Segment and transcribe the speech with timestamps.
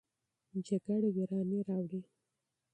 [0.65, 2.01] جنګ ویراني راوړي.